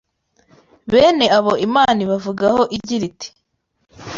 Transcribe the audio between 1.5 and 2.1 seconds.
Imana